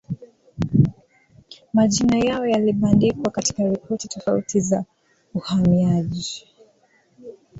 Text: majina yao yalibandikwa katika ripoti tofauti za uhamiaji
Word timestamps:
majina 1.73 2.17
yao 2.17 2.47
yalibandikwa 2.47 3.31
katika 3.31 3.63
ripoti 3.63 4.07
tofauti 4.07 4.59
za 4.59 4.85
uhamiaji 5.33 6.47